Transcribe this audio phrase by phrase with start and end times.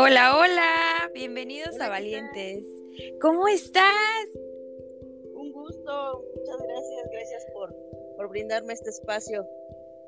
[0.00, 2.64] Hola, hola, bienvenidos a Valientes.
[3.20, 4.28] ¿Cómo estás?
[5.34, 7.74] Un gusto, muchas gracias, gracias por,
[8.16, 9.44] por brindarme este espacio.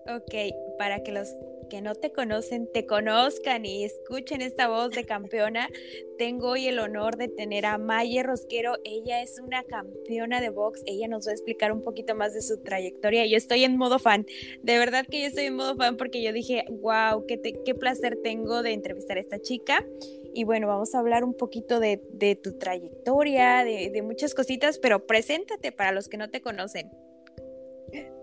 [0.06, 0.32] Ok,
[0.78, 1.28] para que los
[1.70, 5.70] que no te conocen te conozcan y escuchen esta voz de campeona,
[6.18, 8.74] tengo hoy el honor de tener a Maye Rosquero.
[8.84, 10.82] Ella es una campeona de box.
[10.84, 13.24] Ella nos va a explicar un poquito más de su trayectoria.
[13.24, 14.26] Yo estoy en modo fan.
[14.62, 18.18] De verdad que yo estoy en modo fan porque yo dije, wow, qué, qué placer
[18.22, 19.86] tengo de entrevistar a esta chica.
[20.34, 24.78] Y bueno, vamos a hablar un poquito de, de tu trayectoria, de, de muchas cositas,
[24.78, 26.90] pero preséntate para los que no te conocen.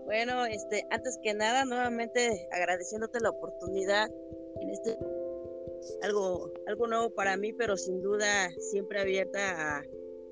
[0.04, 4.08] Bueno, este, antes que nada, nuevamente agradeciéndote la oportunidad
[4.60, 4.96] en este
[6.02, 9.82] algo, algo nuevo para mí, pero sin duda siempre abierta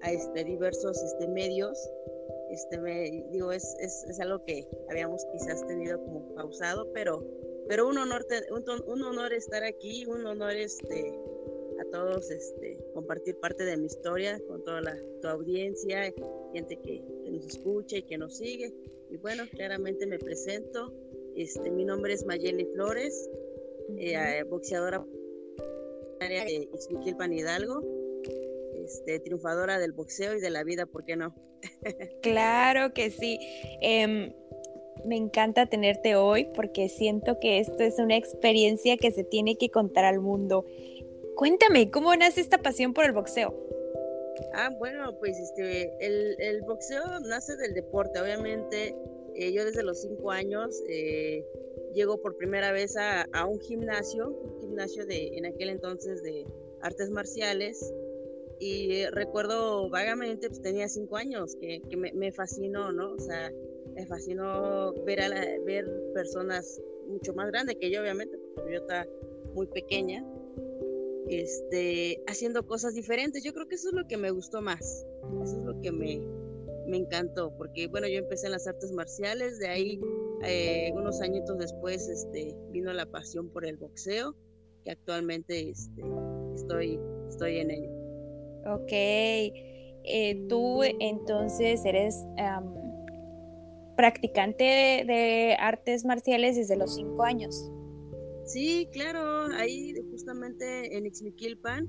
[0.00, 1.78] a, este, diversos este, medios.
[2.50, 7.24] Este, me, digo, es, es, es, algo que habíamos quizás tenido como pausado, pero,
[7.68, 11.12] pero un honor, un, un honor estar aquí, un honor este,
[11.80, 16.12] a todos este, compartir parte de mi historia con toda la, tu audiencia,
[16.52, 18.72] gente que, que nos escucha y que nos sigue.
[19.10, 20.92] Y bueno, claramente me presento.
[21.36, 23.28] Este, mi nombre es Mayeli Flores,
[23.98, 25.04] eh, boxeadora
[26.20, 27.82] de Ixmiquilpan Hidalgo,
[28.74, 31.34] este, triunfadora del boxeo y de la vida, ¿por qué no?
[32.22, 33.38] claro que sí.
[33.82, 34.32] Eh,
[35.04, 39.70] me encanta tenerte hoy porque siento que esto es una experiencia que se tiene que
[39.70, 40.64] contar al mundo.
[41.36, 43.54] Cuéntame, ¿cómo nace esta pasión por el boxeo?
[44.54, 48.94] Ah, bueno, pues este, el, boxeo nace del deporte, obviamente.
[49.34, 51.44] Eh, yo desde los cinco años eh,
[51.94, 56.46] llego por primera vez a, un gimnasio, un gimnasio de en aquel entonces de
[56.80, 57.92] artes marciales.
[58.58, 63.12] Y recuerdo vagamente, pues tenía cinco años, que, me, fascinó, ¿no?
[63.12, 63.52] O sea,
[63.94, 68.78] me fascinó ver a la, ver personas mucho más grandes que yo, obviamente, porque yo
[68.78, 69.06] estaba
[69.52, 70.24] muy pequeña
[71.28, 73.42] este, haciendo cosas diferentes.
[73.42, 75.06] Yo creo que eso es lo que me gustó más,
[75.42, 76.20] eso es lo que me,
[76.86, 80.00] me encantó, porque bueno, yo empecé en las artes marciales, de ahí
[80.44, 84.34] eh, unos añitos después este, vino la pasión por el boxeo,
[84.84, 86.02] que actualmente este,
[86.54, 87.90] estoy, estoy en ello.
[88.74, 92.74] Ok, eh, tú entonces eres um,
[93.96, 97.70] practicante de, de artes marciales desde los cinco años.
[98.44, 101.86] Sí, claro, ahí justamente en Ixmiquilpan,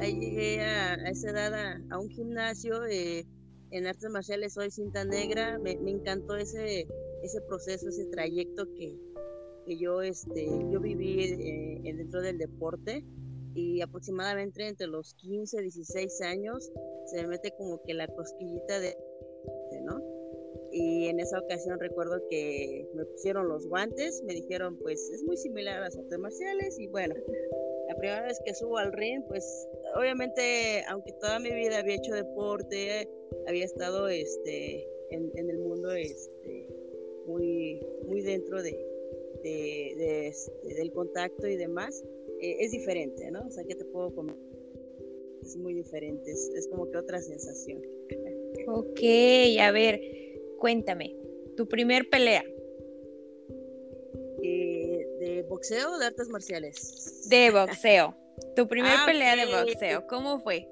[0.00, 3.26] ahí llegué a, a esa edad a, un gimnasio eh,
[3.70, 6.88] en artes marciales, soy cinta negra, me, encantó ese,
[7.22, 8.96] ese proceso, ese trayecto que,
[9.66, 13.04] que yo, este, yo viví eh, dentro del deporte
[13.54, 16.70] y aproximadamente entre los 15, 16 años
[17.04, 18.96] se me mete como que la cosquillita de.
[20.76, 25.38] Y en esa ocasión recuerdo que me pusieron los guantes, me dijeron pues es muy
[25.38, 27.14] similar a las artes marciales y bueno,
[27.88, 29.66] la primera vez que subo al ring pues
[29.96, 33.08] obviamente aunque toda mi vida había hecho deporte,
[33.48, 36.68] había estado este en, en el mundo este
[37.26, 38.72] muy muy dentro de,
[39.42, 42.04] de, de este, del contacto y demás,
[42.40, 43.46] eh, es diferente, ¿no?
[43.46, 44.44] O sea, ¿qué te puedo comentar?
[45.42, 47.82] Es muy diferente, es, es como que otra sensación.
[48.68, 49.00] Ok,
[49.60, 50.00] a ver,
[50.66, 51.14] Cuéntame,
[51.56, 52.42] tu primer pelea.
[54.42, 57.28] Eh, ¿De boxeo o de artes marciales?
[57.28, 58.16] De boxeo.
[58.56, 59.46] Tu primer ah, pelea okay.
[59.46, 60.68] de boxeo, ¿cómo fue?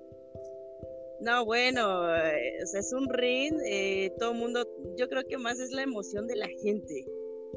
[1.20, 4.66] No, bueno, eh, es un ring, eh, todo el mundo,
[4.96, 7.06] yo creo que más es la emoción de la gente,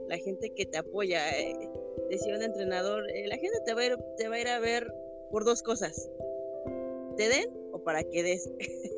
[0.07, 1.27] la gente que te apoya.
[1.39, 1.55] Eh,
[2.11, 4.59] decía un entrenador, eh, la gente te va, a ir, te va a ir a
[4.59, 4.93] ver
[5.31, 6.07] por dos cosas,
[7.15, 8.47] te den o para que des.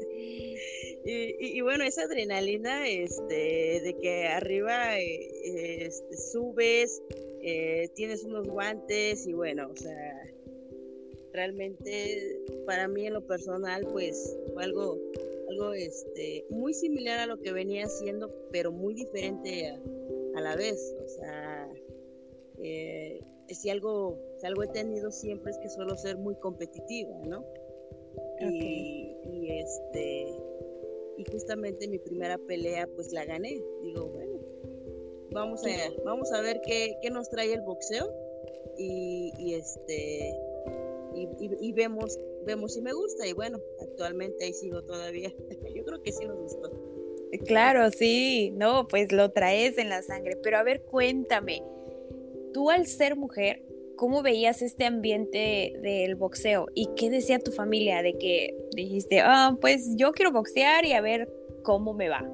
[1.05, 7.01] Y, y, y, bueno, esa adrenalina este, de que arriba eh, este, subes,
[7.41, 10.21] eh, tienes unos guantes y bueno, o sea,
[11.31, 14.97] realmente para mí en lo personal pues fue algo,
[15.49, 19.79] algo este, muy similar a lo que venía haciendo, pero muy diferente a,
[20.35, 20.95] a la vez.
[21.05, 21.69] O sea,
[22.57, 27.45] eh, si, algo, si algo he tenido siempre es que suelo ser muy competitiva, ¿no?
[28.35, 29.15] Okay.
[29.23, 30.27] Y, y este
[31.19, 33.61] y justamente mi primera pelea pues la gané.
[33.83, 34.39] Digo, bueno,
[35.31, 38.09] vamos a, vamos a ver qué, qué nos trae el boxeo
[38.77, 40.33] y, y este
[41.13, 45.33] y, y, y, vemos vemos si me gusta y bueno, actualmente ahí sigo todavía.
[45.75, 46.71] Yo creo que sí nos gustó.
[47.45, 51.61] Claro, sí, no, pues lo traes en la sangre, pero a ver, cuéntame,
[52.53, 53.61] tú al ser mujer,
[53.99, 56.67] ¿cómo veías este ambiente del boxeo?
[56.73, 61.01] ¿Y qué decía tu familia de que dijiste, ah, pues yo quiero boxear y a
[61.01, 61.29] ver
[61.63, 62.25] cómo me va?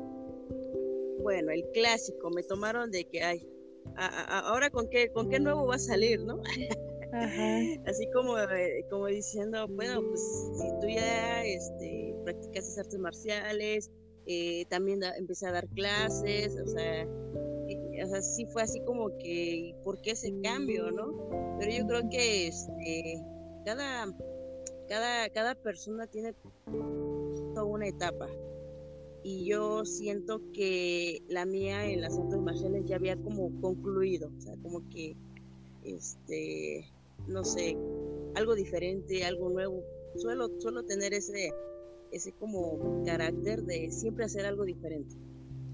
[1.23, 3.47] Bueno, el clásico, me tomaron de que, ay,
[3.95, 6.39] a, a, ahora con qué, con qué nuevo va a salir, ¿no?
[7.87, 10.21] Así como, eh, como diciendo, bueno, pues
[10.59, 13.89] si tú ya este, practicas artes marciales,
[14.27, 17.07] eh, también empecé a dar clases, o sea,
[18.03, 21.57] o sea, sí fue así como que, ¿por qué ese cambio, no?
[21.59, 23.21] Pero yo creo que este,
[23.65, 24.13] cada,
[24.87, 26.33] cada, cada persona tiene
[26.65, 28.27] toda una etapa.
[29.23, 34.41] Y yo siento que la mía en las artes marciales ya había como concluido, o
[34.41, 35.15] sea, como que,
[35.83, 36.85] este,
[37.27, 37.75] no sé,
[38.35, 39.83] algo diferente, algo nuevo.
[40.15, 41.51] Suelo, suelo tener ese,
[42.11, 45.15] ese como carácter de siempre hacer algo diferente.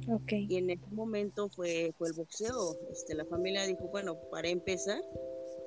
[0.09, 0.47] Okay.
[0.49, 2.75] Y en ese momento fue, fue el boxeo.
[2.91, 5.01] Este, la familia dijo, bueno, para empezar,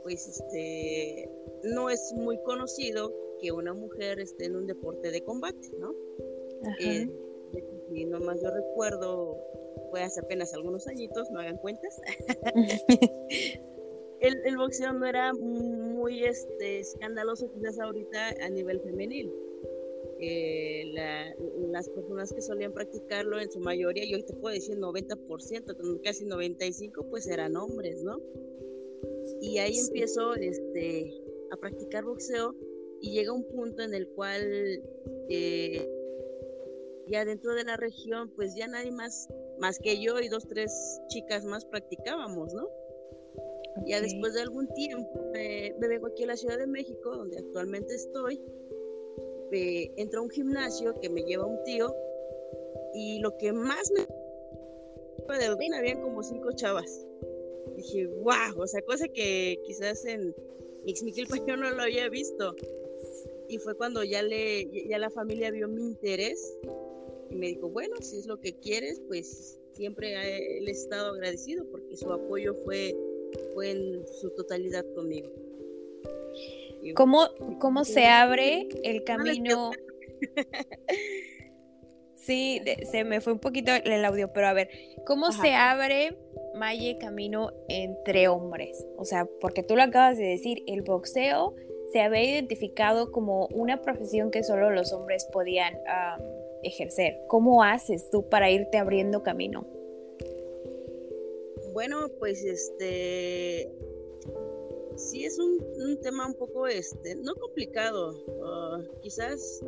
[0.02, 1.28] pues este,
[1.64, 5.92] no es muy conocido que una mujer esté en un deporte de combate, ¿no?
[6.80, 7.08] Eh,
[7.92, 9.38] y nomás yo recuerdo,
[9.90, 12.00] fue hace apenas algunos añitos, no hagan cuentas.
[14.20, 19.30] el, el, boxeo no era muy este, escandaloso quizás ahorita a nivel femenil
[20.26, 21.34] eh,
[21.70, 27.08] las personas que solían practicarlo en su mayoría, yo te puedo decir 90%, casi 95%,
[27.10, 28.20] pues eran hombres, ¿no?
[29.40, 31.12] Y ahí empiezo este,
[31.50, 32.54] a practicar boxeo
[33.00, 34.42] y llega un punto en el cual
[35.28, 35.88] eh,
[37.08, 39.28] ya dentro de la región, pues ya nadie más,
[39.58, 42.68] más que yo y dos, tres chicas más practicábamos, ¿no?
[43.86, 47.94] Ya después de algún tiempo me vengo aquí a la Ciudad de México, donde actualmente
[47.94, 48.40] estoy,
[49.52, 51.94] eh, entro a un gimnasio que me lleva un tío
[52.94, 54.06] y lo que más me
[55.38, 57.06] de habían como cinco chavas.
[57.76, 60.34] Dije, wow, o sea, cosa que quizás en
[60.86, 62.54] Ixmiquilpan yo no lo había visto.
[63.48, 66.56] Y fue cuando ya le ya la familia vio mi interés
[67.30, 71.96] y me dijo, bueno, si es lo que quieres, pues siempre he estado agradecido porque
[71.96, 72.96] su apoyo fue,
[73.54, 75.30] fue en su totalidad conmigo.
[76.92, 77.28] ¿Cómo,
[77.58, 79.70] cómo se abre el camino?
[82.24, 84.70] Sí, se me fue un poquito el audio, pero a ver,
[85.04, 86.16] ¿cómo se abre
[86.54, 88.82] Maye camino entre hombres?
[88.96, 91.54] O sea, porque tú lo acabas de decir, el boxeo
[91.92, 95.74] se había identificado como una profesión que solo los hombres podían
[96.62, 97.20] ejercer.
[97.28, 99.66] ¿Cómo haces tú para irte abriendo camino?
[101.74, 103.70] Bueno, pues este,
[104.96, 108.14] sí es un, tema un poco, este, no complicado,
[108.44, 109.60] ah, quizás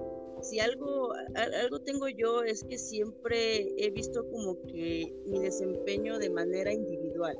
[0.42, 6.30] si algo, algo tengo yo es que siempre he visto como que mi desempeño de
[6.30, 7.38] manera individual.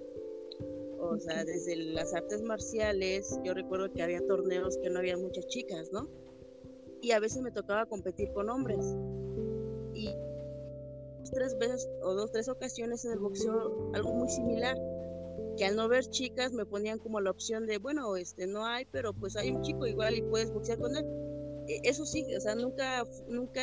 [0.99, 5.47] O sea, desde las artes marciales, yo recuerdo que había torneos que no había muchas
[5.47, 6.09] chicas, ¿no?
[7.01, 8.97] Y a veces me tocaba competir con hombres.
[9.95, 10.09] Y
[11.33, 14.77] tres veces o dos, tres ocasiones en el boxeo, algo muy similar
[15.57, 18.85] que al no ver chicas me ponían como la opción de, bueno, este no hay,
[18.87, 21.05] pero pues hay un chico igual y puedes boxear con él.
[21.69, 23.63] E, eso sí, o sea, nunca, nunca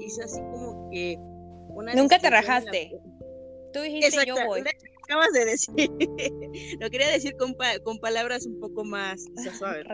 [0.00, 1.16] hice así como que
[1.68, 1.94] una...
[1.94, 2.98] Nunca te rajaste.
[3.72, 4.62] Tú dijiste yo voy.
[5.04, 5.74] Acabas de decir.
[6.80, 9.24] Lo quería decir con, con palabras un poco más
[9.58, 9.86] suaves.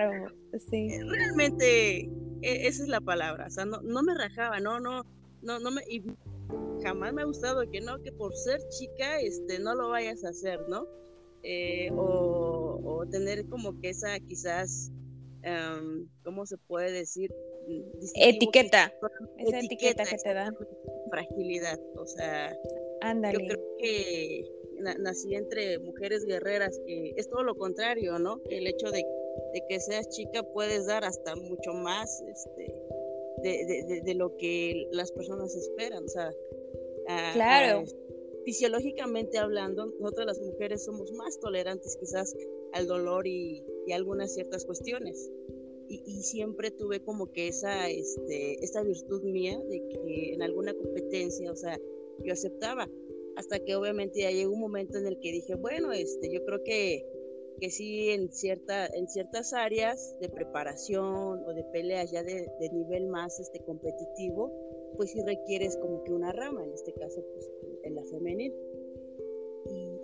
[0.71, 0.89] sí.
[0.93, 2.01] Eh, realmente,
[2.43, 3.47] e, esa es la palabra.
[3.47, 5.05] O sea, no, no me rajaba, no, no,
[5.43, 5.83] no, no me...
[5.89, 6.03] Y
[6.83, 10.31] jamás me ha gustado que no, que por ser chica, este, no lo vayas a
[10.31, 10.87] hacer, ¿no?
[11.43, 14.91] Eh, o, tener como que esa quizás,
[16.25, 17.33] ¿cómo se puede decir?
[18.15, 18.93] Etiqueta,
[19.39, 20.53] esa etiqueta, que te da.
[21.11, 22.55] Fragilidad, o sea,
[23.01, 23.39] Ándale.
[23.39, 24.45] yo creo que
[24.99, 28.41] nací entre mujeres guerreras, que es todo lo contrario, ¿no?
[28.51, 29.05] El hecho de,
[29.69, 32.75] que seas chica puedes dar hasta mucho más este,
[33.43, 36.33] de, de, lo que las personas esperan, o sea,
[37.33, 37.85] claro
[38.49, 42.35] fisiológicamente hablando, nosotras las mujeres somos más tolerantes quizás
[42.73, 43.63] al dolor y,
[43.93, 45.31] algunas ciertas cuestiones.
[45.87, 51.53] Y, siempre tuve como que esa, este, esta virtud mía de que en alguna competencia,
[51.53, 51.79] o sea,
[52.25, 52.89] yo aceptaba,
[53.37, 56.63] hasta que obviamente ya llegó un momento en el que dije, bueno, este, yo creo
[56.65, 57.07] que,
[57.61, 62.71] que sí en, cierta, en ciertas áreas de preparación o de peleas ya de, de
[62.71, 67.51] nivel más este, competitivo, pues sí requieres como que una rama, en este caso pues
[67.83, 68.55] en la femenil.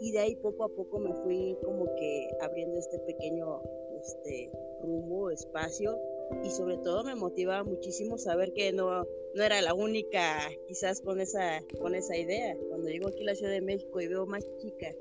[0.00, 3.62] Y, de ahí poco a poco me fui como que abriendo este pequeño
[4.02, 4.50] este,
[4.82, 5.98] rumbo, espacio
[6.42, 11.20] y sobre todo me motivaba muchísimo saber que no, no era la única quizás con
[11.20, 12.56] esa, con esa idea.
[12.68, 14.94] Cuando llego aquí a la Ciudad de México y veo más chicas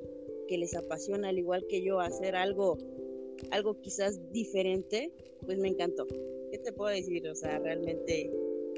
[0.47, 2.77] que les apasiona al igual que yo hacer algo,
[3.51, 5.11] algo quizás diferente,
[5.45, 6.07] pues me encantó.
[6.51, 7.27] ¿Qué te puedo decir?
[7.27, 8.31] O sea, realmente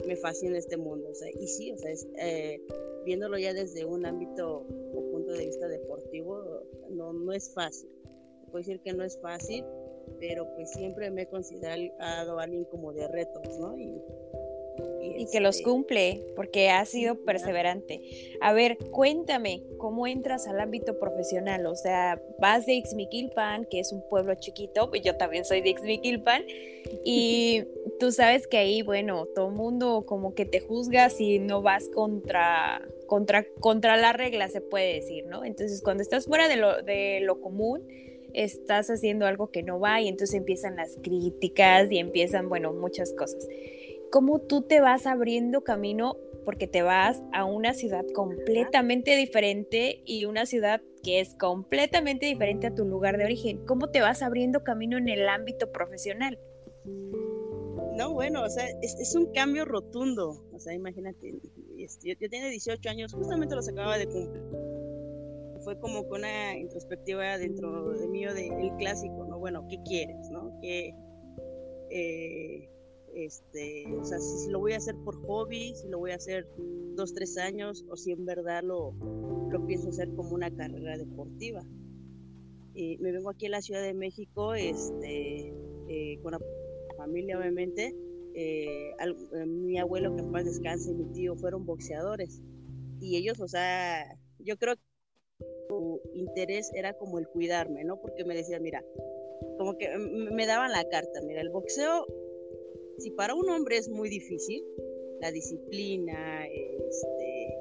[0.08, 1.10] me fascina este mundo.
[1.10, 2.62] O sea, y sí, o sea, es, eh,
[3.06, 6.44] viéndolo ya desde un ámbito o punto de vista deportivo,
[6.90, 7.90] no, no es fácil.
[8.46, 9.66] Puedo decir que no es fácil,
[10.20, 13.76] pero pues siempre me he considerado alguien como de retos, ¿no?
[15.18, 18.02] Y, que los este cumple, porque ha sido perseverante.
[18.42, 21.66] A ver, cuéntame, ¿cómo entras al ámbito profesional?
[21.66, 25.70] O sea, vas de Ixmiquilpan, que es un pueblo chiquito, pues yo también soy de
[25.70, 26.44] Ixmiquilpan,
[27.04, 27.64] y
[28.00, 31.88] tú sabes que ahí, bueno, todo el mundo como que te juzga si no vas
[31.90, 35.46] contra, contra, contra la regla, se puede decir, ¿no?
[35.46, 37.88] Entonces, cuando estás fuera de lo, de lo común,
[38.34, 43.14] estás haciendo algo que no va y entonces empiezan las críticas y empiezan, bueno, muchas
[43.14, 43.48] cosas
[44.12, 50.26] cómo tú te vas abriendo camino porque te vas a una ciudad completamente diferente y
[50.26, 53.66] una ciudad que es completamente diferente a tu lugar de origen.
[53.66, 56.40] ¿Cómo te vas abriendo camino en el ámbito profesional?
[57.96, 60.44] No, bueno, o sea, es, un cambio rotundo.
[60.54, 61.40] O sea, imagínate,
[61.78, 64.44] este, yo, tenía 18 años, justamente los acababa de cumplir.
[65.64, 69.40] Fue como con una introspectiva dentro de mí del clásico, ¿no?
[69.40, 70.60] Bueno, ¿qué quieres, no?
[70.62, 70.94] ¿Qué,
[71.90, 72.70] eh,
[73.16, 76.48] este, o sea, si lo voy a hacer por hobby, si lo voy a hacer
[76.96, 78.94] dos, tres años, o si en verdad lo,
[79.50, 81.64] lo pienso hacer como una carrera deportiva.
[82.74, 85.54] Y me vengo aquí a la Ciudad de México, este,
[85.88, 86.40] eh, con la
[86.98, 87.96] familia obviamente.
[88.34, 92.42] Eh, eh, mi abuelo que en paz descanse mi tío fueron boxeadores.
[93.00, 94.82] Y ellos, o sea, yo creo que
[95.70, 98.02] su interés era como el cuidarme, ¿no?
[98.02, 98.84] Porque me decían, mira,
[99.58, 102.06] como que me daban la carta, mira, el boxeo
[102.98, 104.64] si para un hombre es muy difícil,
[105.20, 107.58] la disciplina, este,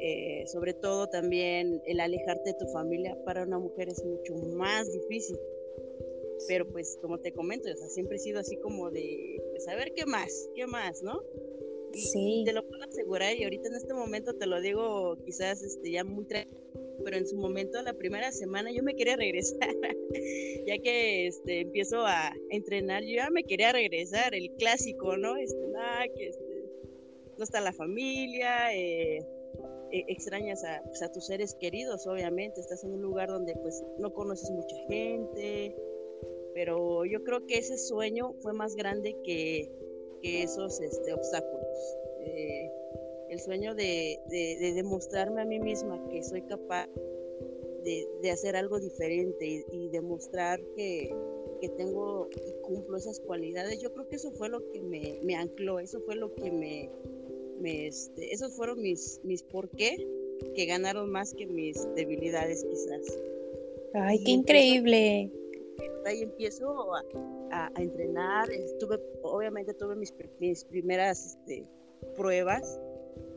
[0.00, 4.90] eh, sobre todo también el alejarte de tu familia, para una mujer es mucho más
[4.92, 5.38] difícil.
[6.48, 10.06] Pero pues como te comento, siempre he sido así como de, pues a ver qué
[10.06, 11.22] más, qué más, ¿no?
[11.92, 12.42] sí.
[12.46, 16.04] te lo puedo asegurar y ahorita en este momento te lo digo quizás este, ya
[16.04, 16.24] muy
[17.04, 19.58] pero en su momento, la primera semana, yo me quería regresar,
[20.66, 25.36] ya que este, empiezo a entrenar, yo ya me quería regresar, el clásico, ¿no?
[25.36, 25.60] Este,
[26.16, 26.64] que este,
[27.38, 29.18] no está la familia, eh,
[29.92, 33.82] e, extrañas a, pues, a, tus seres queridos, obviamente, estás en un lugar donde pues
[33.98, 35.74] no conoces mucha gente,
[36.54, 39.70] pero yo creo que ese sueño fue más grande que,
[40.22, 41.96] que esos este, obstáculos.
[42.20, 42.70] Eh,
[43.30, 44.18] el sueño de,
[44.74, 46.88] demostrarme a mí misma que soy capaz
[47.84, 51.14] de, hacer algo diferente y, demostrar que,
[51.76, 56.00] tengo y cumplo esas cualidades, yo creo que eso fue lo que me, ancló, eso
[56.00, 56.90] fue lo que me,
[57.86, 59.96] este, esos fueron mis, mis por qué
[60.54, 63.18] que ganaron más que mis debilidades quizás.
[63.92, 65.30] Ay, qué increíble.
[66.06, 71.66] Ahí empiezo a, entrenar, estuve, obviamente tuve mis, mis primeras este,
[72.16, 72.80] pruebas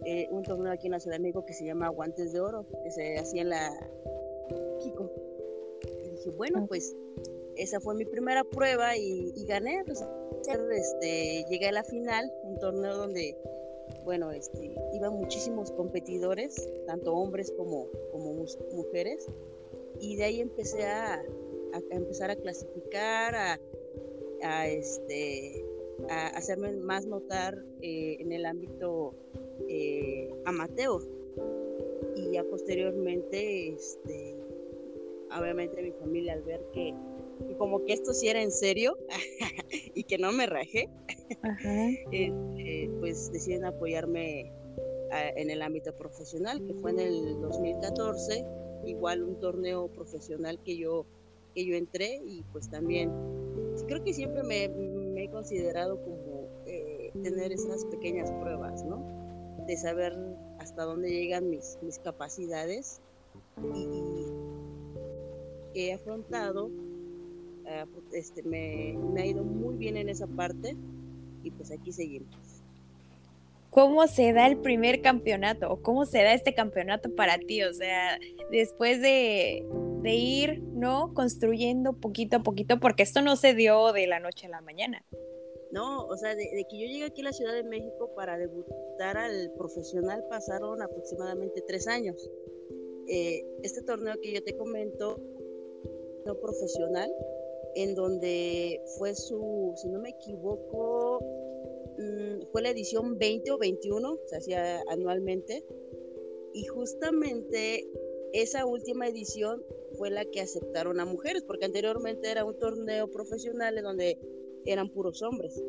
[0.05, 2.65] eh, un torneo aquí en la Ciudad de México que se llama Guantes de Oro,
[2.83, 3.89] que se hacía en la
[4.75, 5.09] México.
[6.05, 6.65] Y dije, bueno, ah.
[6.67, 6.95] pues
[7.55, 9.83] esa fue mi primera prueba y, gané.
[9.85, 10.03] Pues,
[10.75, 13.37] este, llegué a la final, un torneo donde,
[14.03, 18.33] bueno, este, iban muchísimos competidores, tanto hombres como, como
[18.73, 19.27] mujeres,
[19.99, 23.59] y de ahí empecé a, a, empezar a clasificar, a,
[24.41, 25.65] a, este,
[26.09, 29.13] a hacerme más notar eh, en el ámbito
[30.43, 31.01] eh, amateur.
[32.15, 34.35] Y ya posteriormente, este,
[35.37, 36.93] obviamente mi familia al ver que,
[37.57, 38.97] como que esto sí era en serio
[39.95, 40.89] y que no me rajé,
[42.11, 44.51] este, pues deciden apoyarme
[45.35, 48.45] en el ámbito profesional, que fue en el 2014,
[48.85, 51.05] igual un torneo profesional que yo,
[51.53, 53.11] que yo entré y pues también,
[53.87, 54.65] creo que siempre me,
[55.23, 59.22] he considerado como eh, tener esas pequeñas pruebas, ¿no?
[59.67, 60.17] De saber
[60.59, 63.01] hasta dónde llegan mis, mis capacidades
[63.63, 64.27] y
[65.75, 66.69] he afrontado,
[67.67, 70.75] ah, este, me, me ha ido muy bien en esa parte
[71.43, 72.63] y pues aquí seguimos.
[73.69, 77.63] ¿Cómo se da el primer campeonato o cómo se da este campeonato para ti?
[77.63, 78.19] O sea,
[78.51, 79.65] después de,
[80.03, 81.15] de ir, ¿no?
[81.15, 85.03] Construyendo poquito a poquito, porque esto no se dio de la noche a la mañana.
[85.73, 89.17] No, o sea, de, que yo llegué aquí a la Ciudad de México para debutar
[89.17, 92.29] al profesional pasaron aproximadamente tres años.
[93.07, 95.19] Eh, este torneo que yo te comento,
[96.27, 97.11] no profesional,
[97.73, 101.19] en donde fue su, si no me equivoco,
[101.97, 105.65] mm, fue la edición 20 o 21, se hacía anualmente,
[106.53, 107.89] y justamente
[108.31, 109.63] esa última edición
[109.97, 114.19] fue la que aceptaron a mujeres, porque anteriormente era un torneo profesional en donde
[114.65, 115.61] eran puros hombres.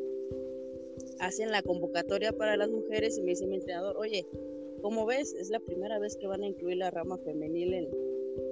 [1.20, 4.26] Hacen la convocatoria para las mujeres y me dice mi entrenador, oye,
[4.82, 7.88] como ves, es la primera vez que van a incluir la rama femenil en,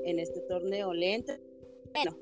[0.05, 0.95] en este torneo.
[0.95, 1.25] ¿Le?
[1.93, 2.19] Bueno,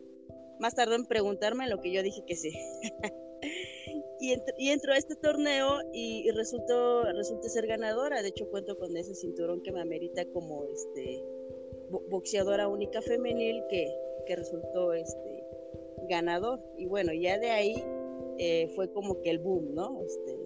[0.58, 2.52] más tardó en preguntarme lo que yo dije que sí.
[4.20, 8.22] y, y entro a este torneo y, y ser ganadora.
[8.22, 11.24] De hecho, cuento con ese cinturón que me amerita como este
[12.08, 13.88] boxeadora única femenil que,
[14.26, 15.44] que resultó este
[16.08, 16.60] ganador.
[16.76, 17.84] Y bueno, ya de ahí
[18.42, 20.02] eh, fue como que el boom, ¿no?
[20.02, 20.38] Este,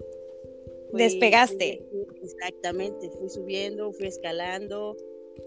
[0.92, 1.86] Despegaste.
[2.22, 4.96] exactamente, fui subiendo, fui escalando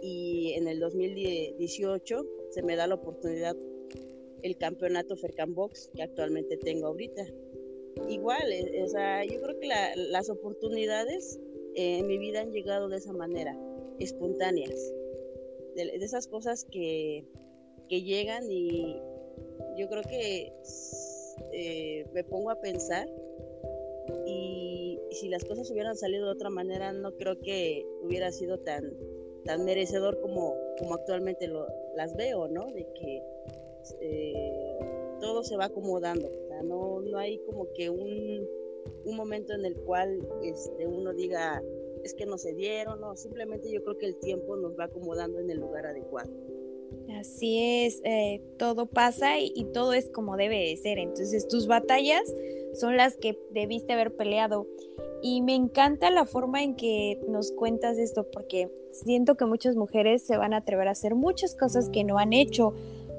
[0.01, 3.58] y en el 2018 se me da la oportunidad
[4.44, 7.25] el campeonato Fercan Box que actualmente tengo ahorita.
[8.08, 9.68] Igual, eh, o sea, yo creo que
[10.10, 11.38] las oportunidades
[11.75, 13.60] en mi vida han llegado de esa manera,
[14.00, 14.94] espontáneas,
[15.75, 17.25] de, esas cosas que,
[17.89, 19.01] que, llegan y
[19.77, 20.54] yo creo que
[21.51, 23.08] eh, me pongo a pensar
[24.25, 28.94] y, si las cosas hubieran salido de otra manera no creo que hubiera sido tan
[29.46, 31.65] tan merecedor como, como actualmente lo,
[31.96, 32.67] las veo, ¿no?
[32.74, 33.24] De que
[34.01, 34.79] eh,
[35.22, 36.29] todo se va acomodando,
[36.63, 38.46] no, no hay como que un,
[39.06, 41.63] un momento en el cual este, uno diga,
[42.03, 45.39] es que no se dieron, no, simplemente yo creo que el tiempo nos va acomodando
[45.39, 46.29] en el lugar adecuado.
[47.16, 51.00] Así es, eh, todo pasa y, todo es como debe de ser.
[51.00, 52.22] Entonces tus batallas
[52.74, 54.68] son las que debiste haber peleado.
[55.22, 60.26] Y me encanta la forma en que nos cuentas esto, porque siento que muchas mujeres
[60.26, 62.74] se van a atrever a hacer muchas cosas que no han hecho.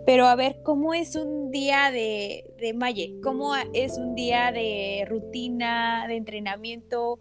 [0.07, 3.17] Pero a ver, ¿cómo es un día de, de Maye?
[3.23, 7.19] ¿Cómo es un día de rutina, de entrenamiento?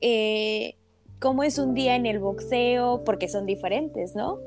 [0.00, 0.74] Eh,
[1.20, 3.02] ¿Cómo es un día en el boxeo?
[3.04, 4.38] Porque son diferentes, ¿no?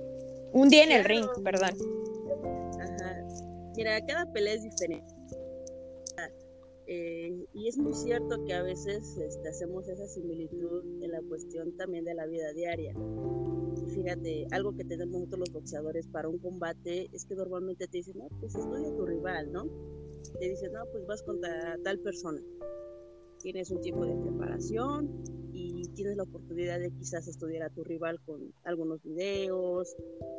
[0.53, 1.71] Un día en el ring, perdón.
[2.79, 3.27] Ajá.
[3.75, 5.13] Mira, cada pelea es diferente
[6.93, 11.71] eh, y es muy cierto que a veces este, hacemos esa similitud en la cuestión
[11.77, 12.93] también de la vida diaria.
[13.95, 18.17] Fíjate, algo que tenemos nosotros los boxeadores para un combate es que normalmente te dicen,
[18.17, 19.69] no, pues estudia tu rival, ¿no?
[20.37, 22.41] Te dicen, no, pues vas contra tal persona.
[23.41, 25.23] Tienes un tiempo de preparación
[25.53, 29.95] y tienes la oportunidad de quizás estudiar a tu rival con algunos videos,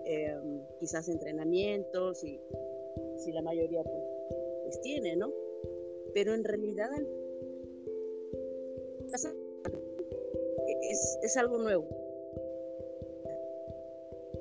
[0.07, 2.41] em, quizás entrenamientos y
[3.19, 4.03] si la mayoría pues,
[4.65, 5.33] pues tiene, ¿no?
[6.15, 6.89] pero en realidad
[10.91, 11.87] es, es algo nuevo.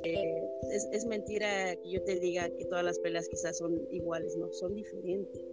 [0.04, 4.36] Eh, es, es, mentira que yo te diga que todas las peleas quizás son iguales,
[4.38, 5.44] no, son diferentes.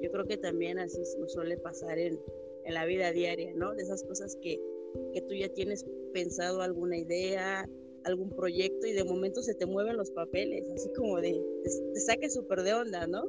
[0.00, 2.20] Yo creo que también así nos suele pasar en,
[2.68, 3.74] en la vida diaria, ¿no?
[3.74, 4.60] De esas cosas que,
[5.12, 7.68] que tú ya tienes pensado alguna idea,
[8.04, 11.32] algún proyecto y de momento se te mueven los papeles, así como de,
[11.64, 13.24] te, te saque súper de onda, ¿no?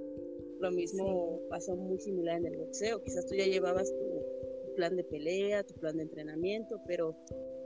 [0.59, 3.01] Lo mismo pasó muy similar en el boxeo.
[3.01, 7.15] Quizás tú ya llevabas tu, plan de pelea, tu plan de entrenamiento, pero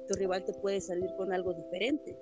[0.08, 2.18] tu rival te puede salir con algo diferente.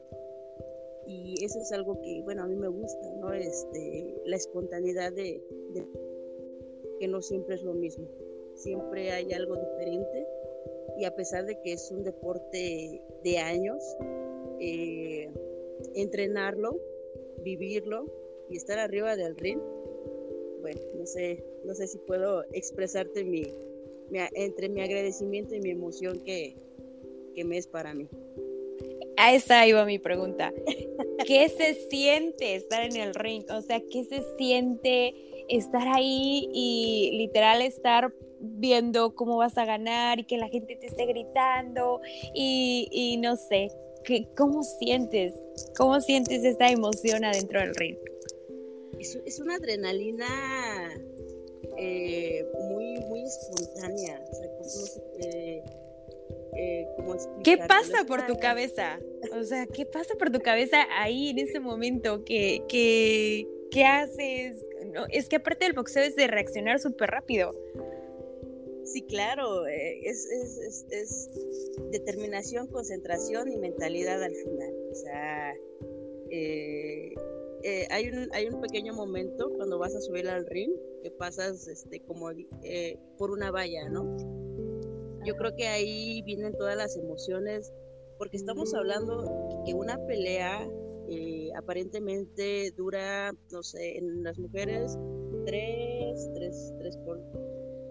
[1.07, 3.33] Y eso es algo que, bueno, a mí me gusta, ¿no?
[3.33, 5.41] Este, la espontaneidad de,
[6.99, 8.05] que no siempre es lo mismo.
[8.55, 10.27] Siempre hay algo diferente.
[10.97, 13.83] Y a pesar de que es un deporte de años,
[14.59, 15.29] eh,
[15.95, 16.79] entrenarlo,
[17.43, 18.05] vivirlo
[18.49, 19.59] y estar arriba del ring
[20.61, 23.43] bueno, no sé, no sé si puedo expresarte mi,
[24.35, 26.55] entre mi agradecimiento y mi emoción que,
[27.35, 28.07] que me es para mí.
[29.17, 30.53] A esa iba mi pregunta.
[31.25, 33.43] ¿Qué se siente estar en el ring?
[33.51, 35.13] O sea, ¿qué se siente
[35.49, 40.88] estar ahí y literal estar viendo cómo vas a ganar y que la gente te
[40.88, 42.01] esté gritando
[42.34, 43.69] y, y no sé,
[44.04, 45.34] ¿qué, ¿cómo sientes?
[45.77, 47.97] ¿Cómo sientes esta emoción adentro del ring?
[49.01, 50.27] es, una adrenalina
[51.77, 54.21] eh, muy, muy espontánea.
[55.19, 55.63] Eh,
[56.56, 56.88] eh,
[57.43, 58.99] ¿Qué pasa por tu cabeza?
[59.39, 62.23] O sea, ¿qué pasa por tu cabeza ahí en ese momento?
[62.23, 64.63] ¿Qué, qué, qué haces?
[64.93, 67.54] No, es que aparte del boxeo es de reaccionar súper rápido.
[68.83, 71.29] Sí, claro, es, es, es,
[71.91, 74.73] determinación, concentración y mentalidad al final.
[74.91, 75.53] O sea,
[76.29, 77.13] eh,
[77.63, 80.71] eh, hay, un, hay un pequeño momento cuando vas a subir al ring
[81.03, 84.09] que pasas este, como eh, por una valla, ¿no?
[85.25, 87.71] Yo creo que ahí vienen todas las emociones,
[88.17, 90.67] porque estamos hablando que una pelea
[91.09, 94.97] eh, aparentemente dura, no sé, en las mujeres,
[95.45, 97.19] tres, tres, tres por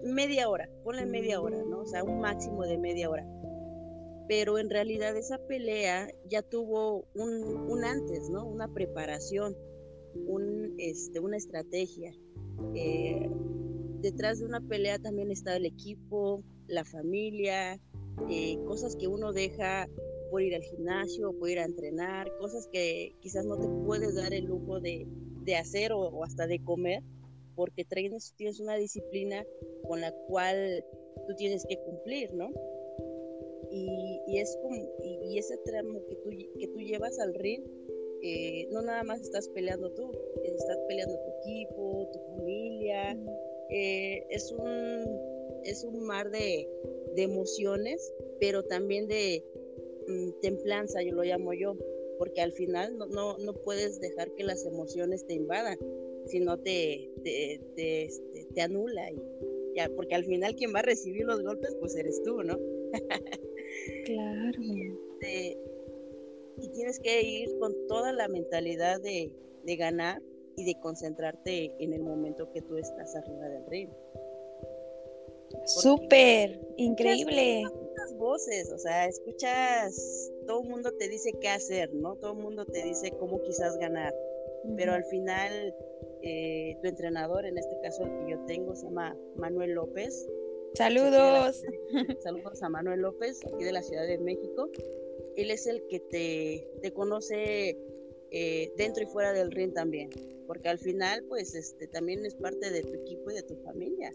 [0.03, 1.81] media hora, ponle media hora, ¿no?
[1.81, 3.27] O sea, un máximo de media hora
[4.31, 8.47] pero en realidad esa pelea ya tuvo un, antes, ¿no?
[8.47, 9.57] Una preparación,
[10.15, 12.13] un, este, una estrategia.
[12.77, 13.29] Eh,
[14.01, 17.81] detrás de una pelea también está el equipo, la familia,
[18.29, 19.89] eh, cosas que uno deja
[20.31, 24.33] por ir al gimnasio, por ir a entrenar, cosas que quizás no te puedes dar
[24.33, 25.09] el lujo de,
[25.43, 27.03] de hacer o, hasta de comer,
[27.55, 29.45] porque tienes, tienes una disciplina
[29.87, 30.85] con la cual
[31.27, 32.51] tú tienes que cumplir, ¿no?
[33.71, 37.63] Y, y es como, y, ese tramo que tú, que tú llevas al ring,
[38.23, 40.11] eh, no nada más estás peleando tú,
[40.45, 43.17] estás peleando tu equipo, tu familia,
[43.71, 46.69] eh, es, un, es un mar de,
[47.15, 49.45] de emociones, pero también de
[50.09, 51.77] mm, templanza, yo lo llamo yo,
[52.19, 55.79] porque al final no, no, no, puedes dejar que las emociones te invadan,
[56.27, 59.11] sino te, te, te, este, te anula.
[59.11, 59.21] Y,
[59.77, 62.59] ya, porque al final quien va a recibir los golpes, pues eres tú, ¿no?
[64.05, 64.61] claro.
[64.61, 65.59] Y, este,
[66.59, 69.33] y, tienes que ir con toda la mentalidad de,
[69.65, 70.23] de ganar
[70.57, 73.91] y de concentrarte en el momento que tú estás arriba del río.
[75.67, 77.63] Súper, increíble.
[77.65, 82.17] Muchas voces, o sea, escuchas, todo el mundo te dice qué hacer, ¿no?
[82.17, 84.15] Todo el mundo te dice cómo quizás ganar,
[84.77, 85.75] pero al final
[86.23, 90.29] eh, tu entrenador, en este caso el que yo tengo, se llama Manuel López.
[90.75, 91.63] Saludos.
[92.23, 94.71] saludos a Manuel López, aquí de la Ciudad de México.
[95.37, 97.77] Él es el que te, te conoce
[98.31, 100.11] eh, dentro y fuera del ring también,
[100.47, 104.13] porque al final, pues, este, también es parte de tu equipo y de tu familia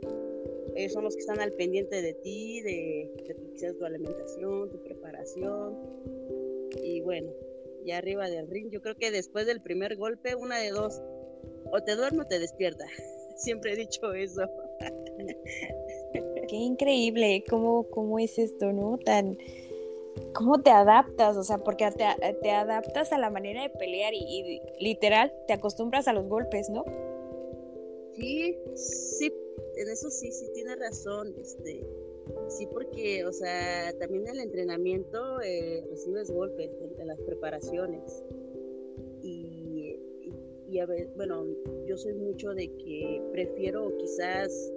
[0.75, 5.77] ellos son los que están al pendiente de ti, de, de tu, alimentación, tu preparación.
[6.83, 7.31] Y bueno,
[7.91, 11.01] arriba del ring, yo creo que después del primer golpe, una de dos,
[11.71, 12.85] o te duermo o te despierta.
[13.37, 14.43] Siempre he dicho eso.
[16.47, 18.97] Qué increíble, cómo, cómo es esto, ¿no?
[18.97, 19.37] Tan,
[20.33, 21.37] ¿Cómo te adaptas?
[21.37, 22.05] O sea, porque te,
[22.41, 26.69] te adaptas a la manera de pelear y, y, literal te acostumbras a los golpes,
[26.69, 26.83] ¿no?
[28.15, 29.33] Sí, sí,
[29.75, 31.85] en eso sí, sí tiene razón, este,
[32.47, 38.23] sí porque, o sea, también en el entrenamiento eh, recibes golpes en, las preparaciones
[39.21, 39.99] y,
[40.69, 41.45] y, a ver, bueno,
[41.85, 44.71] yo soy mucho de que prefiero quizás,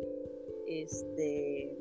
[0.67, 1.77] este,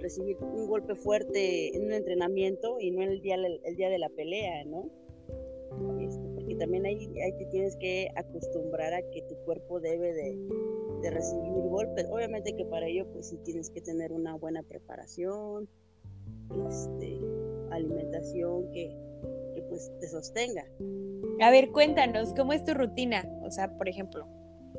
[0.00, 4.08] recibir un golpe fuerte en un entrenamiento y no el día, el día de la
[4.08, 4.90] pelea, ¿no?
[6.00, 10.38] Este, porque también ahí, ahí te tienes que acostumbrar a que tu cuerpo debe de
[11.06, 12.06] de recibir golpes.
[12.10, 15.68] Obviamente que para ello pues sí tienes que tener una buena preparación,
[16.68, 17.20] este,
[17.70, 18.96] alimentación que,
[19.54, 20.64] que pues te sostenga.
[21.40, 23.24] A ver, cuéntanos, ¿cómo es tu rutina?
[23.42, 24.26] O sea, por ejemplo,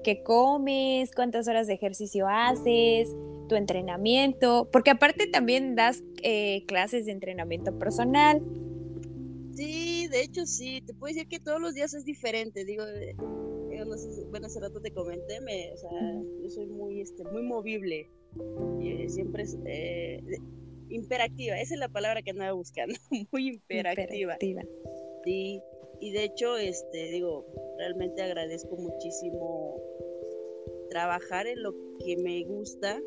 [0.03, 1.11] ¿qué comes?
[1.15, 3.09] ¿Cuántas horas de ejercicio haces?
[3.47, 4.69] ¿Tu entrenamiento?
[4.71, 8.41] Porque aparte también das eh, clases de entrenamiento personal.
[9.55, 12.83] Sí, de hecho sí, te puedo decir que todos los días es diferente, digo,
[14.29, 15.91] bueno, hace rato te comenté, me, o sea,
[16.41, 18.09] yo soy muy, este, muy movible,
[18.81, 20.21] y, eh, siempre es eh,
[20.89, 22.95] imperactiva, esa es la palabra que andaba buscando,
[23.31, 24.37] muy imperactiva.
[25.23, 25.61] Sí,
[25.99, 27.45] y de hecho, este, digo,
[27.77, 29.81] realmente agradezco muchísimo
[30.89, 31.73] trabajar en lo
[32.05, 33.01] que me gusta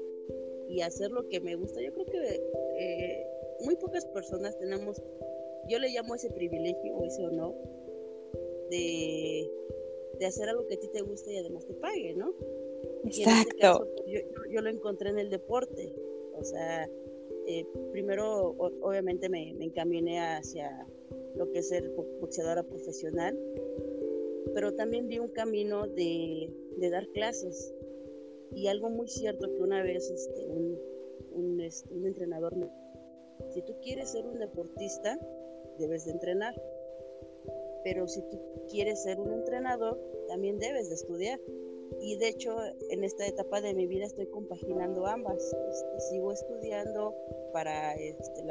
[0.68, 1.80] y hacer lo que me gusta.
[1.80, 2.40] Yo creo que
[2.78, 3.26] eh,
[3.64, 5.02] muy pocas personas tenemos,
[5.68, 7.54] yo le llamo ese privilegio o ese honor
[8.70, 9.50] de
[10.18, 12.34] de hacer algo que a ti te guste y además te pague, ¿no?
[13.04, 13.88] Este Exacto.
[14.06, 15.94] yo, lo encontré en el deporte,
[16.34, 16.88] o sea,
[17.46, 20.86] eh, primero obviamente me, encaminé hacia
[21.36, 23.38] lo que es ser boxeadora profesional,
[24.54, 26.50] pero también vi un camino de,
[26.90, 27.74] dar clases
[28.54, 30.78] y algo muy cierto que una vez este, un,
[31.32, 32.68] un, este, un entrenador me
[33.48, 35.18] si tú quieres ser un deportista,
[35.78, 36.54] debes de entrenar
[37.84, 38.38] pero si tú
[38.68, 41.40] quieres ser un entrenador, también debes de estudiar.
[42.00, 42.56] Y de hecho,
[42.88, 45.36] en esta etapa de mi vida estoy compaginando ambas.
[45.36, 47.14] Este, sigo estudiando
[47.52, 48.44] para este,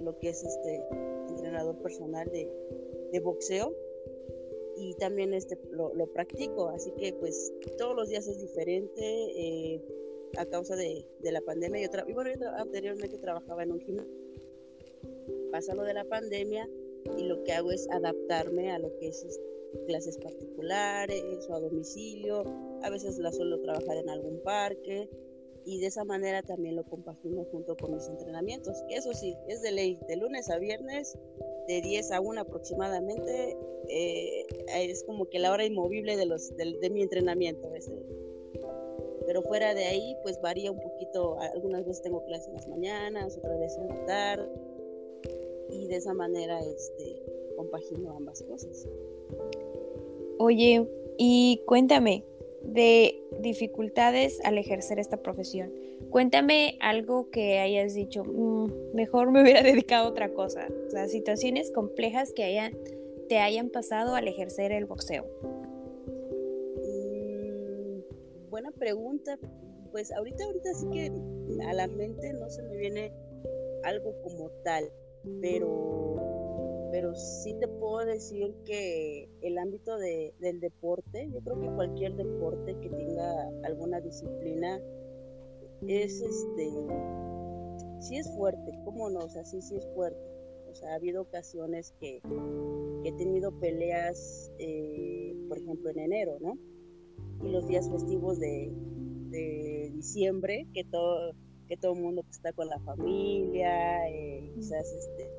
[0.00, 0.84] lo que es este
[1.28, 3.72] entrenador personal de, boxeo
[4.76, 6.68] y también este, lo, practico.
[6.68, 9.82] Así que pues todos los días es diferente eh,
[10.36, 11.80] a causa de, la pandemia.
[11.80, 14.14] Yo y bueno, yo anteriormente trabajaba en un gimnasio.
[15.50, 16.68] Pasa lo de la pandemia
[17.16, 19.40] y lo que hago es adaptarme a lo que es
[19.86, 22.44] clases particulares o a domicilio,
[22.82, 25.08] a veces la suelo trabajar en algún parque
[25.64, 29.72] y de esa manera también lo compagino junto con mis entrenamientos, eso sí, es de
[29.72, 31.18] ley, de lunes a viernes,
[31.66, 33.56] de 10 a 1 aproximadamente,
[33.88, 37.70] eh, es como que la hora inmovible de, los, de, mi entrenamiento.
[39.26, 43.38] Pero fuera de ahí, pues varía un poquito, algunas veces tengo clases en las mañanas,
[43.38, 44.48] otras veces en la tarde,
[45.74, 47.22] y de esa manera este,
[47.56, 48.86] compagino ambas cosas.
[50.38, 52.24] Oye, y cuéntame
[52.62, 55.72] de dificultades al ejercer esta profesión.
[56.10, 60.68] Cuéntame algo que hayas dicho, mm, mejor me hubiera dedicado a otra cosa.
[60.86, 62.76] O sea, situaciones complejas que hayan,
[63.28, 65.26] te hayan pasado al ejercer el boxeo.
[68.54, 69.36] buena pregunta.
[69.90, 71.12] Pues ahorita, ahorita sí que
[71.66, 73.12] a la mente no se me viene
[73.82, 74.84] algo como tal,
[75.40, 81.68] pero, pero sí te puedo decir que el ámbito de, del deporte, yo creo que
[81.74, 84.80] cualquier deporte que tenga alguna disciplina
[85.86, 86.70] es este,
[88.00, 89.20] sí es fuerte, ¿cómo no?
[89.20, 90.20] O sea, sí, sí es fuerte.
[90.70, 92.20] O sea, ha habido ocasiones que,
[93.04, 96.58] he tenido peleas, eh, por ejemplo, en enero, ¿no?
[97.44, 98.72] Y los días festivos de,
[99.28, 101.34] de diciembre, que todo
[101.66, 105.30] que todo el mundo está con la familia, eh, quizás este,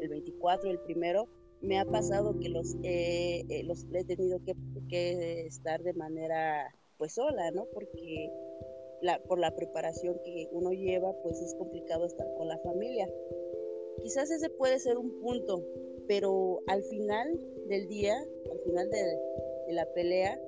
[0.00, 1.28] el 24, el primero,
[1.60, 4.54] me ha pasado que los, eh, los he tenido que,
[4.88, 7.66] que, estar de manera pues sola, ¿no?
[7.72, 8.30] Porque
[9.00, 13.08] la, por la preparación que uno lleva, pues es complicado estar con la familia.
[14.02, 15.64] Quizás ese puede ser un punto,
[16.06, 18.16] pero al final del día,
[18.50, 20.38] al final de, la pelea,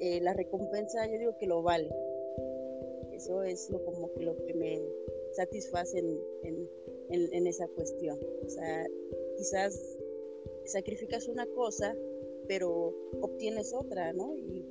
[0.00, 1.90] eh, la recompensa yo digo que lo vale.
[3.24, 4.82] Eso es lo, como que lo que me
[5.32, 6.68] satisface en,
[7.08, 8.18] en, esa cuestión.
[8.44, 8.86] O sea,
[9.38, 9.96] quizás
[10.66, 11.96] sacrificas una cosa,
[12.48, 14.36] pero obtienes otra, ¿no?
[14.36, 14.66] Y,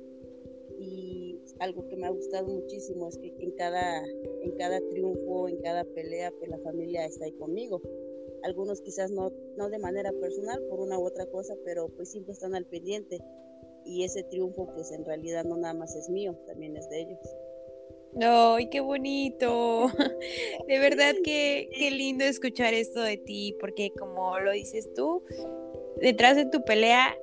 [0.78, 5.56] y, algo que me ha gustado muchísimo es que en cada, en cada triunfo, en
[5.56, 7.82] cada pelea, pues la familia está ahí conmigo
[8.44, 12.34] algunos quizás no, no de manera personal por una u otra cosa, pero pues siempre
[12.34, 13.18] están al pendiente
[13.86, 17.36] y ese triunfo pues en realidad no nada más es mío, también es de ellos.
[18.20, 19.88] ¡Ay, qué bonito!
[20.68, 25.22] De verdad que qué lindo escuchar esto de ti, porque como lo dices tú,
[26.00, 27.16] detrás de tu pelea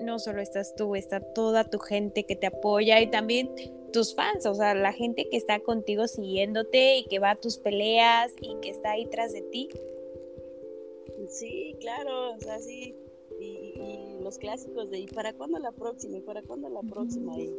[0.00, 3.50] no solo estás tú, está toda tu gente que te apoya y también
[3.92, 7.58] tus fans, o sea, la gente que está contigo siguiéndote y que va a tus
[7.58, 9.68] peleas y que está ahí tras de ti.
[11.28, 12.94] Sí, claro, o sea, sí.
[13.40, 13.74] Y,
[14.22, 16.18] los clásicos de ¿y para cuándo la próxima?
[16.18, 17.38] ¿y para cuándo la próxima?
[17.38, 17.56] Y,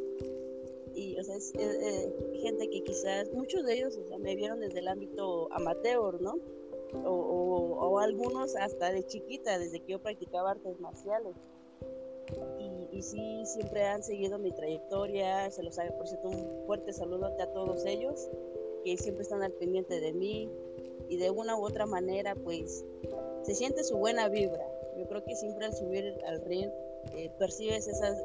[1.19, 4.79] o sea, es, eh, gente que quizás, muchos de ellos, o sea, me vieron desde
[4.79, 6.35] el ámbito amateur, ¿no?
[7.05, 11.35] O, algunos hasta de chiquita, desde que yo practicaba artes marciales.
[12.59, 16.93] Y, y, sí, siempre han seguido mi trayectoria, se los hago, por cierto, un fuerte
[16.93, 18.29] saludo a todos ellos,
[18.83, 20.49] que siempre están al pendiente de mí
[21.09, 22.85] y de una u otra manera, pues
[23.43, 24.65] se siente su buena vibra.
[24.97, 26.69] Yo creo que siempre al subir al ring
[27.15, 28.19] eh, percibes esas,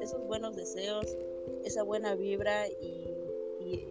[0.00, 1.16] esos buenos deseos,
[1.64, 3.86] esa buena vibra y,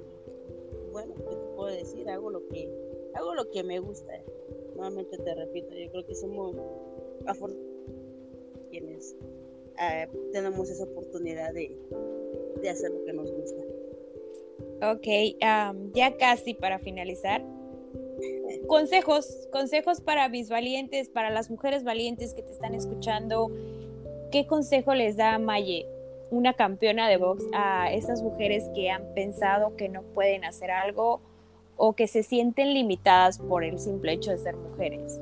[0.92, 2.10] bueno, ¿qué te puedo decir?
[2.10, 2.70] Hago lo que,
[3.14, 4.14] hago lo que me gusta.
[4.76, 6.56] Nuevamente te repito, yo creo que somos
[7.26, 7.68] afortunados
[8.70, 9.16] quienes
[9.82, 11.76] eh, tenemos esa oportunidad de,
[12.62, 13.64] de, hacer lo que nos gusta.
[14.92, 15.08] Ok,
[15.94, 17.44] ya casi para finalizar,
[18.68, 23.52] consejos, consejos para mis valientes, para las mujeres valientes que te están escuchando.
[24.32, 25.88] ¿Qué consejo les da Maye,
[26.30, 31.22] una campeona de box, a esas mujeres que han pensado que no pueden hacer algo
[31.76, 35.22] o que se sienten limitadas por el simple hecho de ser mujeres?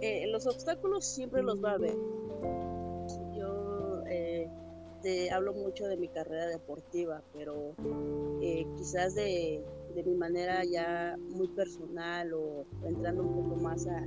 [0.00, 1.96] Eh, los obstáculos siempre los va a haber.
[3.36, 4.48] Yo eh,
[5.02, 7.74] te hablo mucho de mi carrera deportiva, pero
[8.42, 9.62] eh, quizás de
[9.94, 14.04] de mi manera ya muy personal o entrando un poco más a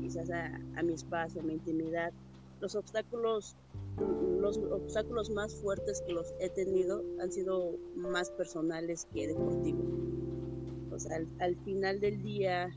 [0.00, 2.12] quizás a, mi espacio, a mi intimidad,
[2.60, 3.56] los obstáculos,
[4.00, 9.84] los obstáculos más fuertes que los he tenido han sido más personales que deportivos.
[11.38, 12.70] Al, final del día,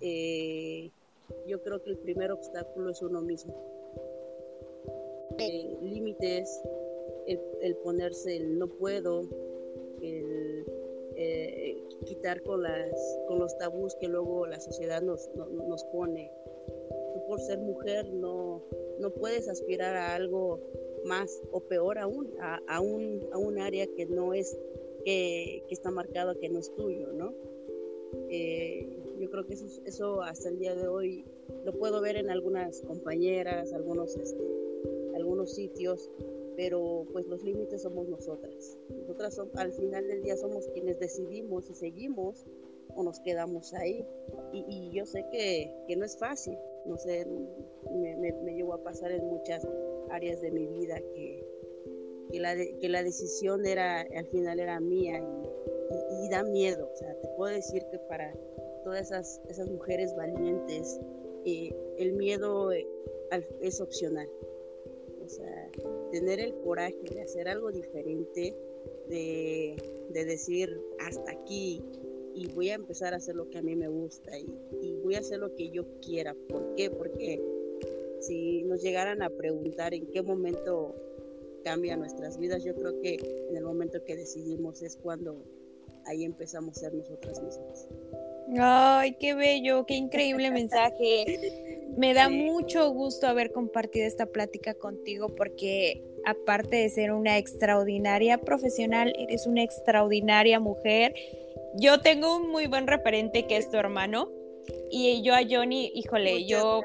[0.00, 0.90] eh,
[1.48, 3.54] yo creo que el primer obstáculo es uno mismo.
[5.38, 6.60] Eh, límites,
[7.26, 9.22] el, ponerse el no puedo,
[10.02, 10.64] el
[11.16, 16.30] eh, quitar con, las, con los tabús que luego la sociedad nos, nos pone.
[17.26, 18.62] Por ser mujer no,
[19.00, 20.60] no puedes aspirar a algo
[21.04, 24.58] más o peor aún, a, a, un, a un área que no es,
[25.04, 27.34] que, que está marcado que no es tuyo, ¿no?
[28.28, 31.24] Eh, yo creo que eso, eso hasta el día de hoy
[31.64, 34.42] lo puedo ver en algunas compañeras, algunos, este,
[35.14, 36.10] algunos sitios,
[36.56, 38.78] pero pues los límites somos nosotras.
[38.88, 42.46] Nosotras al final del día somos quienes decidimos si seguimos
[42.94, 44.04] o nos quedamos ahí.
[44.52, 47.26] Y, yo sé que, que, no es fácil, no sé,
[47.90, 49.66] me, me, llevó a pasar en muchas
[50.10, 51.46] áreas de mi vida que,
[52.30, 55.22] que, la, que la decisión era, al final era mía
[56.22, 56.88] y, da miedo.
[56.92, 58.32] O sea, te puedo decir que para
[58.84, 61.00] todas esas, esas mujeres valientes,
[61.44, 62.86] eh, el miedo eh,
[63.60, 64.28] es opcional.
[65.24, 65.70] O sea,
[66.10, 68.54] tener el coraje de hacer algo diferente,
[69.08, 69.76] de,
[70.12, 71.82] decir hasta aquí
[72.34, 74.32] y voy a empezar a hacer lo que a mí me gusta
[75.10, 76.36] voy a hacer lo que yo quiera.
[76.48, 76.88] ¿Por qué?
[76.88, 77.42] Porque
[78.20, 80.94] si nos llegaran a preguntar en qué momento
[81.64, 82.62] cambia nuestras vidas.
[82.62, 83.16] Yo creo que
[83.50, 85.42] en el momento que decidimos es cuando
[86.06, 87.88] ahí empezamos a ser nosotras mismas.
[88.56, 91.88] Ay, qué bello, qué increíble mensaje.
[91.96, 98.38] Me da mucho gusto haber compartido esta plática contigo porque aparte de ser una extraordinaria
[98.38, 101.14] profesional, eres una extraordinaria mujer.
[101.74, 104.39] Yo tengo un muy buen referente que es tu hermano.
[104.90, 106.82] Y yo a Johnny, híjole, yo,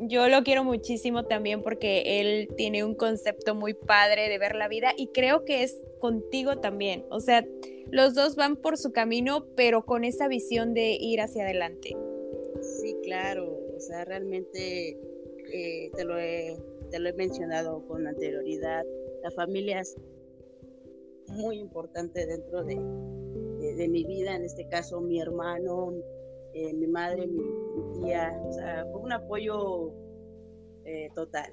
[0.00, 4.68] yo lo quiero muchísimo también porque él tiene un concepto muy padre de ver la
[4.68, 7.06] vida y creo que es contigo también.
[7.10, 7.46] O sea,
[7.90, 11.96] los dos van por su camino, pero con esa visión de ir hacia adelante.
[12.60, 13.58] Sí, claro.
[13.76, 14.98] O sea, realmente
[15.52, 16.56] eh, te, lo he,
[16.90, 18.84] te lo he mencionado con anterioridad.
[19.22, 19.96] La familia es
[21.28, 22.76] muy importante dentro de,
[23.76, 25.94] de, mi vida, en este caso mi hermano,
[26.54, 27.40] eh, mi madre, mi,
[28.00, 29.92] tía, o sea, fue un apoyo
[30.84, 31.52] eh, total.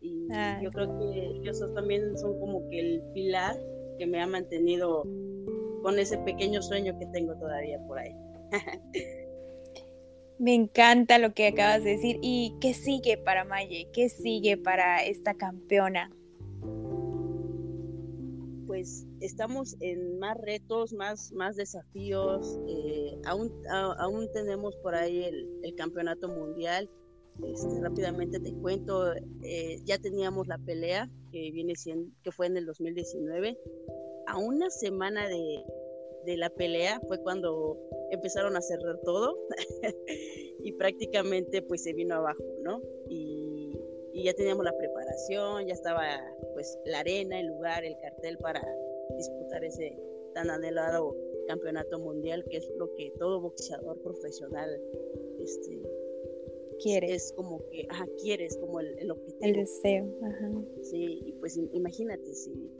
[0.00, 0.28] Y
[0.62, 3.56] yo creo que ellos también son como que el pilar
[3.98, 5.02] que me ha mantenido
[5.82, 8.14] con ese pequeño sueño que tengo todavía por ahí.
[10.38, 12.18] Me encanta lo que acabas de decir.
[12.22, 13.88] ¿Y qué sigue para Maye?
[13.92, 16.12] ¿Qué sigue para esta campeona?
[18.68, 22.58] Pues estamos en más retos, más, más desafíos.
[22.68, 26.88] Eh, aún, aún tenemos por ahí el, campeonato mundial.
[27.46, 29.12] Este, rápidamente te cuento,
[29.44, 33.56] eh, ya teníamos la pelea que viene siendo, que fue en el 2019.
[34.26, 35.64] A una semana de,
[36.24, 37.78] de la pelea fue cuando
[38.10, 39.36] empezaron a cerrar todo
[40.64, 42.82] y prácticamente pues se vino abajo, ¿no?
[43.08, 43.78] Y,
[44.12, 46.02] y, ya teníamos la preparación, ya estaba
[46.54, 48.60] pues la arena, el lugar, el cartel para
[49.16, 49.96] disputar ese
[50.34, 51.16] tan anhelado
[51.46, 54.80] campeonato mundial que es lo que todo boxeador profesional
[55.40, 55.80] este,
[56.82, 57.14] quiere.
[57.14, 59.38] Es como que, ajá, quiere, es como el, el objetivo.
[59.40, 60.50] El deseo, ajá.
[60.82, 62.70] Sí, y pues imagínate, si,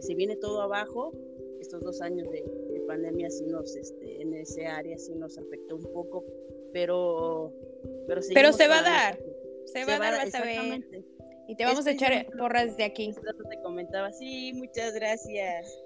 [0.00, 1.12] si, viene todo abajo,
[1.60, 2.44] estos dos años de,
[2.86, 6.24] pandemia sí nos, este, en ese área sí nos afectó un poco,
[6.72, 7.52] pero...
[8.06, 9.18] Pero, pero se va a dar,
[9.64, 10.84] se, va a dar, vas a ver.
[11.48, 13.14] Y te vamos a echar porras de aquí.
[13.50, 15.82] Te comentaba, sí, muchas gracias.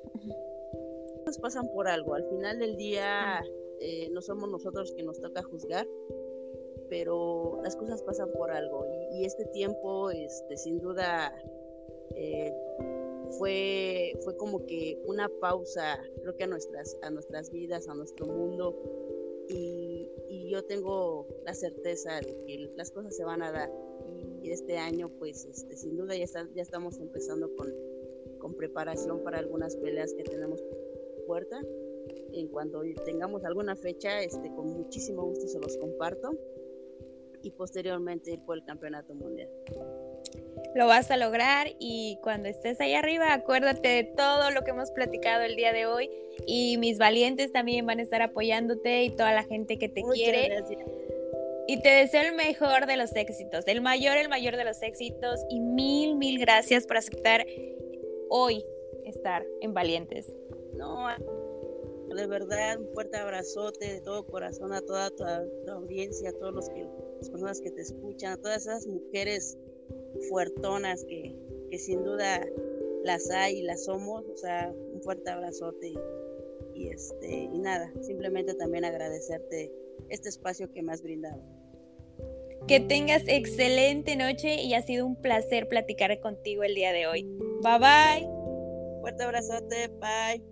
[1.27, 3.43] Nos pasan por algo, al final del día
[3.81, 5.87] eh, no somos nosotros que nos toca juzgar,
[6.89, 8.87] pero las cosas pasan por algo.
[9.13, 11.35] Y, este tiempo, este, sin duda,
[12.17, 12.53] eh,
[13.39, 18.27] fue, fue como que una pausa, creo que a nuestras, a nuestras vidas, a nuestro
[18.27, 18.77] mundo.
[19.49, 23.71] Y, y yo tengo la certeza de que las cosas se van a dar
[24.43, 27.73] y este año pues este, sin duda ya, ya estamos empezando con,
[28.39, 30.63] con preparación para algunas peleas que tenemos
[31.27, 31.61] puerta
[32.33, 36.33] en cuanto tengamos alguna fecha, este, con muchísimo gusto se los comparto
[37.43, 39.49] y posteriormente ir por el campeonato mundial.
[40.75, 44.91] Lo vas a lograr y cuando estés ahí arriba, acuérdate de todo lo que hemos
[44.91, 46.11] platicado el día de hoy
[46.47, 50.63] y mis valientes también van a estar apoyándote y toda la gente que te quiere.
[51.67, 55.41] Y te deseo el mejor de los éxitos, el mayor, el mayor de los éxitos
[55.49, 57.47] y mil, mil gracias por aceptar
[58.29, 58.65] hoy
[59.05, 60.27] estar en Valientes.
[60.75, 61.07] No,
[62.15, 65.25] de verdad, un fuerte abrazote de todo corazón a toda tu,
[65.71, 66.87] audiencia, a todos los que,
[67.19, 69.57] las personas que te escuchan, a todas esas mujeres
[70.29, 71.35] fuertonas que,
[71.71, 72.41] que sin duda
[73.05, 74.25] las hay y las somos.
[74.27, 75.95] O sea, un fuerte abrazote
[76.75, 79.73] y, este, y nada, simplemente también agradecerte
[80.09, 81.41] este espacio que me has brindado.
[82.67, 87.23] Que tengas excelente noche y ha sido un placer platicar contigo el día de hoy.
[87.63, 88.29] Bye bye.
[89.01, 90.43] Fuerte abrazote, bye.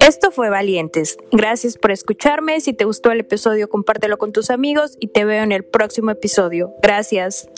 [0.00, 1.18] Esto fue Valientes.
[1.30, 2.60] Gracias por escucharme.
[2.60, 6.10] Si te gustó el episodio, compártelo con tus amigos y te veo en el próximo
[6.10, 6.74] episodio.
[6.82, 7.48] Gracias.